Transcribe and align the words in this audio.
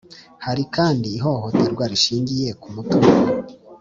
Hari 0.45 0.63
kandi 0.75 1.07
ihohoterwa 1.17 1.83
rishingiye 1.91 2.49
ku 2.61 2.67
mutungo 2.75 3.19